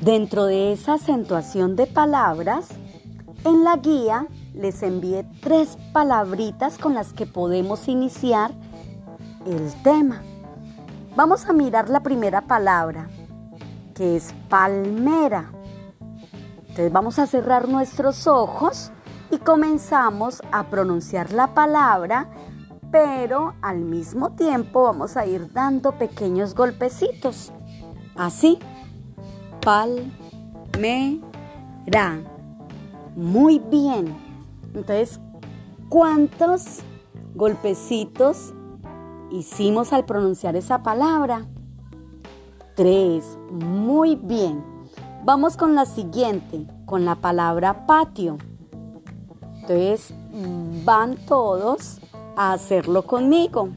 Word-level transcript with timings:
Dentro 0.00 0.46
de 0.46 0.72
esa 0.72 0.94
acentuación 0.94 1.76
de 1.76 1.86
palabras, 1.86 2.68
en 3.44 3.64
la 3.64 3.76
guía 3.76 4.26
les 4.54 4.82
envié 4.82 5.26
tres 5.42 5.76
palabritas 5.92 6.78
con 6.78 6.94
las 6.94 7.12
que 7.12 7.26
podemos 7.26 7.86
iniciar 7.86 8.50
el 9.44 9.70
tema. 9.82 10.22
Vamos 11.16 11.44
a 11.46 11.52
mirar 11.52 11.90
la 11.90 12.00
primera 12.00 12.40
palabra, 12.40 13.10
que 13.94 14.16
es 14.16 14.32
palmera. 14.48 15.52
Entonces 16.60 16.90
vamos 16.90 17.18
a 17.18 17.26
cerrar 17.26 17.68
nuestros 17.68 18.26
ojos 18.26 18.92
y 19.30 19.36
comenzamos 19.36 20.40
a 20.50 20.64
pronunciar 20.70 21.30
la 21.32 21.48
palabra, 21.48 22.30
pero 22.90 23.52
al 23.60 23.80
mismo 23.80 24.30
tiempo 24.30 24.84
vamos 24.84 25.18
a 25.18 25.26
ir 25.26 25.52
dando 25.52 25.92
pequeños 25.92 26.54
golpecitos. 26.54 27.52
Así. 28.16 28.58
Palmera. 29.62 30.10
Muy 33.16 33.58
bien. 33.58 34.14
Entonces, 34.74 35.20
¿cuántos 35.88 36.80
golpecitos 37.34 38.54
hicimos 39.30 39.92
al 39.92 40.04
pronunciar 40.04 40.56
esa 40.56 40.82
palabra? 40.82 41.46
Tres. 42.76 43.38
Muy 43.50 44.16
bien. 44.16 44.64
Vamos 45.24 45.56
con 45.56 45.74
la 45.74 45.84
siguiente, 45.84 46.66
con 46.86 47.04
la 47.04 47.16
palabra 47.16 47.86
patio. 47.86 48.38
Entonces, 49.56 50.14
van 50.84 51.16
todos 51.26 52.00
a 52.36 52.52
hacerlo 52.52 53.02
conmigo. 53.02 53.68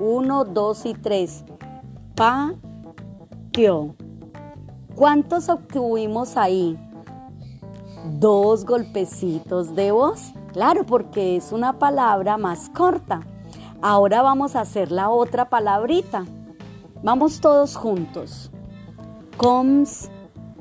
Uno, 0.00 0.44
dos 0.44 0.84
y 0.84 0.94
tres. 0.94 1.44
Patio. 2.14 3.94
¿Cuántos 4.94 5.48
obtuvimos 5.48 6.36
ahí? 6.36 6.78
Dos 8.18 8.66
golpecitos 8.66 9.74
de 9.74 9.90
voz. 9.90 10.32
Claro, 10.52 10.84
porque 10.84 11.36
es 11.36 11.50
una 11.50 11.78
palabra 11.78 12.36
más 12.36 12.68
corta. 12.68 13.20
Ahora 13.80 14.20
vamos 14.22 14.54
a 14.54 14.60
hacer 14.60 14.92
la 14.92 15.08
otra 15.08 15.48
palabrita. 15.48 16.26
Vamos 17.02 17.40
todos 17.40 17.74
juntos. 17.74 18.50
Constitución. 19.38 20.52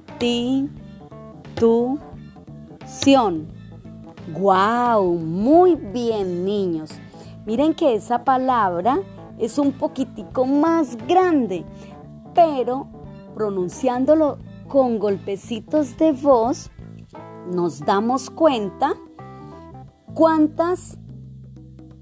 ¡Wow! 4.39 5.17
Muy 5.17 5.75
bien, 5.75 6.45
niños. 6.45 6.91
Miren 7.45 7.73
que 7.73 7.95
esa 7.95 8.23
palabra 8.23 9.01
es 9.37 9.57
un 9.57 9.73
poquitico 9.73 10.45
más 10.45 10.95
grande, 11.05 11.65
pero 12.33 12.87
pronunciándolo 13.33 14.37
con 14.67 14.99
golpecitos 14.99 15.97
de 15.97 16.11
voz, 16.11 16.71
nos 17.51 17.79
damos 17.81 18.29
cuenta 18.29 18.93
cuántas 20.13 20.97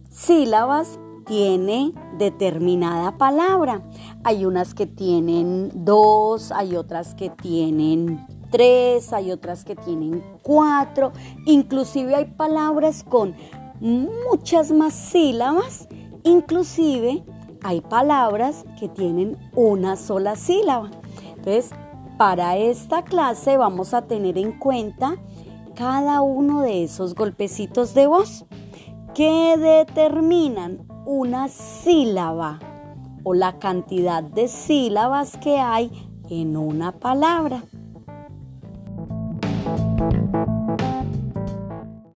sílabas 0.10 1.00
tiene 1.26 1.94
determinada 2.18 3.18
palabra. 3.18 3.84
Hay 4.24 4.46
unas 4.46 4.74
que 4.74 4.88
tienen 4.88 5.72
dos, 5.86 6.52
hay 6.52 6.76
otras 6.76 7.14
que 7.16 7.30
tienen 7.30 8.26
tres, 8.50 9.14
hay 9.14 9.32
otras 9.32 9.64
que 9.64 9.76
tienen 9.76 10.24
cuatro, 10.42 11.12
inclusive 11.46 12.16
hay 12.16 12.26
palabras 12.26 13.04
con 13.08 13.36
muchas 13.80 14.72
más 14.72 14.94
sílabas, 14.94 15.88
inclusive 16.24 17.24
hay 17.62 17.82
palabras 17.82 18.66
que 18.80 18.90
tienen 18.90 19.38
una 19.54 19.96
sola 19.96 20.36
sílaba. 20.36 20.90
Entonces, 21.40 21.72
para 22.18 22.58
esta 22.58 23.04
clase 23.04 23.56
vamos 23.56 23.94
a 23.94 24.02
tener 24.02 24.38
en 24.38 24.60
cuenta 24.60 25.16
cada 25.76 26.22
uno 26.22 26.62
de 26.62 26.84
esos 26.84 27.16
golpecitos 27.16 27.94
de 27.94 28.08
voz 28.08 28.46
que 29.16 29.56
determinan 29.58 30.86
una 31.06 31.48
sílaba 31.48 32.60
o 33.24 33.34
la 33.34 33.58
cantidad 33.58 34.22
de 34.22 34.50
sílabas 34.50 35.38
que 35.38 35.60
hay 35.60 35.92
en 36.30 36.58
una 36.58 36.92
palabra. 36.92 37.64